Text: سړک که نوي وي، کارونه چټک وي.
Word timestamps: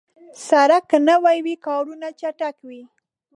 سړک 0.47 0.83
که 0.91 0.97
نوي 1.09 1.37
وي، 1.45 1.55
کارونه 1.65 2.07
چټک 2.19 2.55
وي. 2.67 2.83